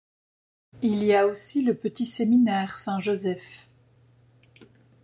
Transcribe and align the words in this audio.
Il 0.81 1.03
y 1.03 1.13
a 1.13 1.27
aussi 1.27 1.61
le 1.61 1.75
petit 1.75 2.07
séminaire 2.07 2.75
Saint 2.79 2.99
Joseph. 2.99 3.69